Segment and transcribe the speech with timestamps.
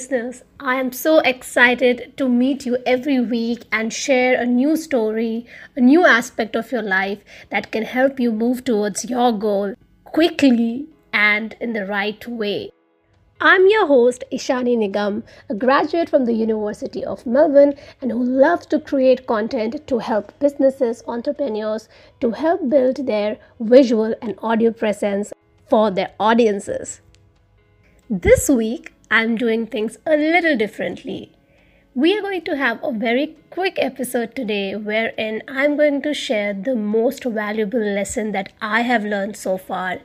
[0.00, 0.42] listeners.
[0.58, 5.44] I am so excited to meet you every week and share a new story,
[5.76, 7.18] a new aspect of your life
[7.50, 12.70] that can help you move towards your goal quickly and in the right way.
[13.42, 18.64] I'm your host, Ishani Nigam, a graduate from the University of Melbourne and who loves
[18.66, 21.90] to create content to help businesses, entrepreneurs
[22.20, 25.34] to help build their visual and audio presence
[25.68, 27.02] for their audiences.
[28.08, 31.32] This week, I'm doing things a little differently.
[31.94, 36.54] We are going to have a very quick episode today wherein I'm going to share
[36.54, 39.98] the most valuable lesson that I have learned so far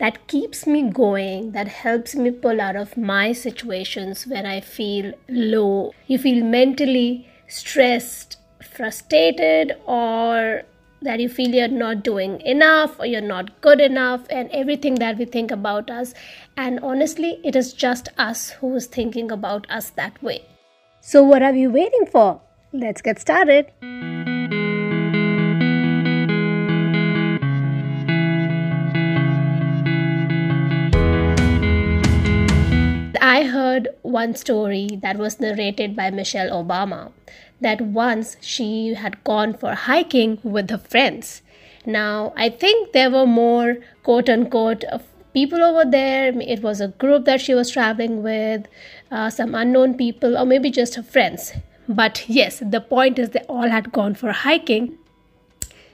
[0.00, 5.12] that keeps me going, that helps me pull out of my situations when I feel
[5.28, 5.92] low.
[6.08, 10.62] You feel mentally stressed, frustrated, or
[11.02, 15.18] that you feel you're not doing enough or you're not good enough and everything that
[15.18, 16.14] we think about us.
[16.56, 20.44] And honestly it is just us who is thinking about us that way.
[21.00, 22.40] So what are we waiting for?
[22.72, 23.72] Let's get started.
[33.20, 37.12] I heard one story that was narrated by Michelle Obama
[37.60, 41.42] that once she had gone for hiking with her friends.
[41.86, 44.84] Now, I think there were more quote unquote
[45.32, 46.32] people over there.
[46.40, 48.66] It was a group that she was traveling with,
[49.10, 51.52] uh, some unknown people, or maybe just her friends.
[51.88, 54.98] But yes, the point is they all had gone for hiking.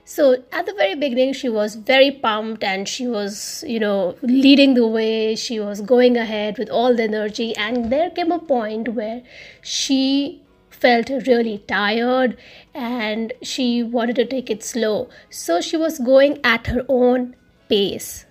[0.07, 4.75] So at the very beginning, she was very pumped and she was, you know, leading
[4.75, 5.35] the way.
[5.35, 7.57] She was going ahead with all the energy.
[7.57, 9.23] And there came a point where
[9.63, 10.43] she
[10.85, 12.37] felt really tired
[12.75, 15.09] and she wanted to take it slow.
[15.31, 17.35] So she was going at her own
[17.69, 18.27] pace.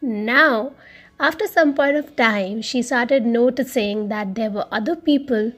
[0.00, 0.72] Now,
[1.20, 5.52] after some point of time, she started noticing that there were other people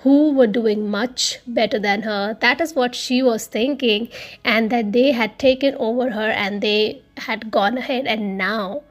[0.00, 2.36] who were doing much better than her.
[2.40, 4.08] That is what she was thinking,
[4.44, 8.82] and that they had taken over her and they had gone ahead, and now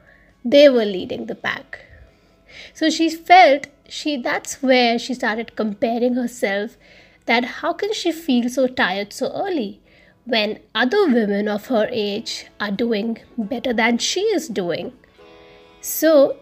[0.44, 1.78] they were leading the pack.
[2.74, 6.76] So she felt she that's where she started comparing herself
[7.26, 9.80] that how can she feel so tired so early
[10.24, 14.92] when other women of her age are doing better than she is doing?
[15.80, 16.36] So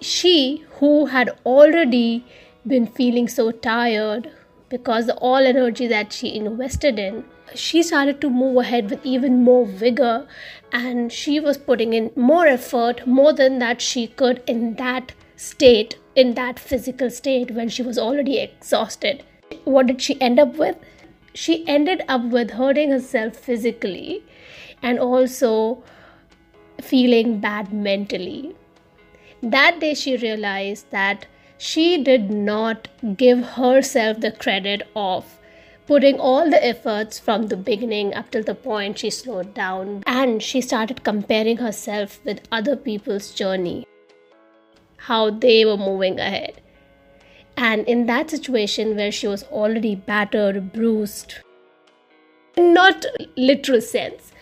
[0.00, 2.24] she who had already
[2.66, 4.30] been feeling so tired
[4.68, 7.24] because all energy that she invested in
[7.54, 10.26] she started to move ahead with even more vigor
[10.72, 15.98] and she was putting in more effort more than that she could in that state
[16.14, 19.22] in that physical state when she was already exhausted.
[19.64, 20.76] What did she end up with?
[21.34, 24.24] She ended up with hurting herself physically
[24.82, 25.82] and also
[26.80, 28.54] feeling bad mentally.
[29.42, 31.26] That day, she realized that
[31.58, 35.38] she did not give herself the credit of
[35.86, 40.42] putting all the efforts from the beginning up till the point she slowed down and
[40.42, 43.86] she started comparing herself with other people's journey
[45.06, 46.60] how they were moving ahead.
[47.56, 51.36] And in that situation where she was already battered, bruised,
[52.56, 53.06] not
[53.36, 54.32] literal sense,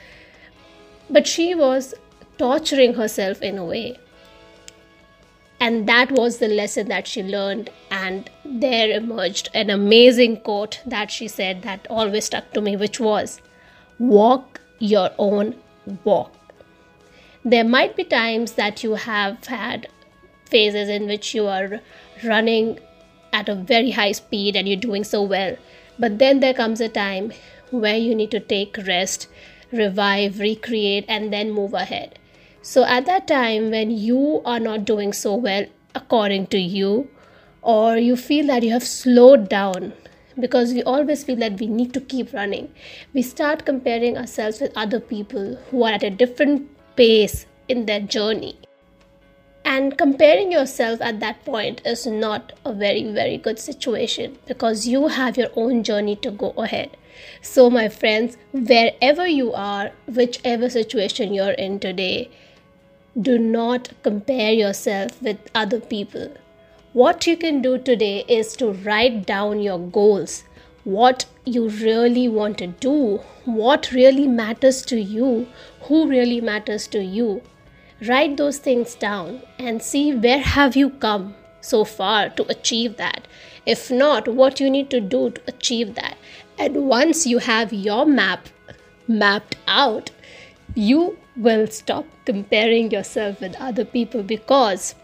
[1.11, 1.95] but she was
[2.39, 3.99] torturing herself in a way.
[5.61, 7.71] And that was the lesson that she learned.
[7.91, 12.99] And there emerged an amazing quote that she said that always stuck to me, which
[12.99, 13.41] was
[13.99, 15.55] walk your own
[16.05, 16.33] walk.
[17.45, 19.89] There might be times that you have had
[20.55, 21.81] phases in which you are
[22.33, 22.79] running
[23.33, 25.57] at a very high speed and you're doing so well.
[25.99, 27.33] But then there comes a time
[27.71, 29.27] where you need to take rest,
[29.73, 32.19] revive, recreate, and then move ahead.
[32.63, 37.09] So at that time, when you are not doing so well according to you,
[37.63, 39.93] or you feel that you have slowed down,
[40.39, 42.73] because we always feel that we need to keep running,
[43.13, 48.01] we start comparing ourselves with other people who are at a different pace in their
[48.01, 48.57] journey.
[49.75, 55.09] And comparing yourself at that point is not a very, very good situation because you
[55.09, 56.97] have your own journey to go ahead.
[57.43, 62.31] So, my friends, wherever you are, whichever situation you're in today,
[63.21, 66.29] do not compare yourself with other people.
[66.93, 70.45] What you can do today is to write down your goals,
[70.85, 75.49] what you really want to do, what really matters to you,
[75.89, 77.43] who really matters to you
[78.09, 83.27] write those things down and see where have you come so far to achieve that.
[83.67, 86.17] If not what you need to do to achieve that.
[86.59, 88.49] And once you have your map
[89.09, 90.11] mapped out
[90.75, 94.95] you will stop comparing yourself with other people because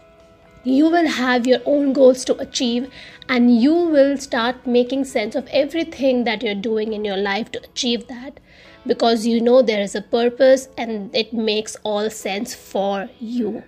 [0.63, 2.89] you will have your own goals to achieve
[3.27, 7.63] and you will start making sense of everything that you're doing in your life to
[7.63, 8.39] achieve that
[8.85, 13.63] because you know there is a purpose and it makes all sense for you.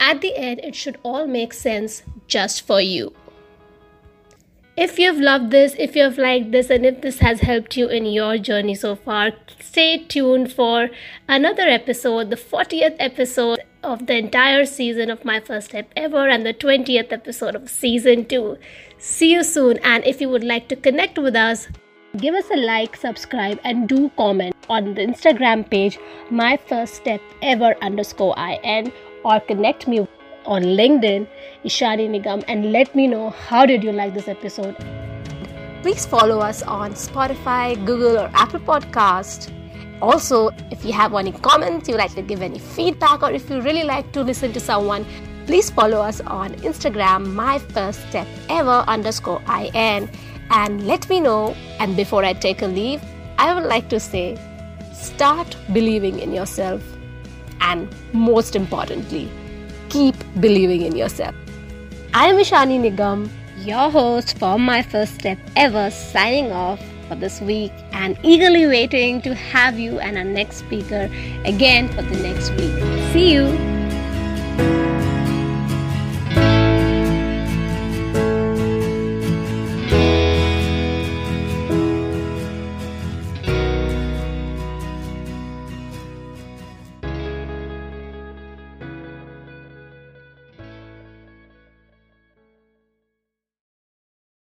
[0.00, 3.14] At the end, it should all make sense just for you.
[4.76, 8.06] If you've loved this, if you've liked this, and if this has helped you in
[8.06, 9.30] your journey so far,
[9.60, 10.90] stay tuned for
[11.28, 16.44] another episode, the 40th episode of the entire season of My First Step Ever, and
[16.44, 18.56] the 20th episode of season 2.
[18.98, 21.68] See you soon, and if you would like to connect with us,
[22.16, 26.00] give us a like, subscribe, and do comment on the Instagram page,
[26.32, 28.92] My First Step Ever underscore IN,
[29.24, 30.08] or connect me
[30.46, 31.26] on LinkedIn,
[31.64, 34.76] Ishani Nigam, and let me know how did you like this episode.
[35.82, 39.50] Please follow us on Spotify, Google, or Apple Podcast.
[40.00, 43.60] Also, if you have any comments, you like to give any feedback, or if you
[43.60, 45.06] really like to listen to someone,
[45.46, 49.42] please follow us on Instagram, my first step ever underscore
[49.74, 50.10] in,
[50.50, 51.54] and let me know.
[51.78, 53.02] And before I take a leave,
[53.38, 54.38] I would like to say
[54.92, 56.82] start believing in yourself,
[57.60, 59.30] and most importantly,
[59.88, 61.34] keep believing in yourself.
[62.14, 63.28] I am Ishani Nigam,
[63.64, 69.20] your host for my first step ever, signing off for this week and eagerly waiting
[69.22, 71.10] to have you and our next speaker
[71.44, 73.12] again for the next week.
[73.12, 73.73] See you.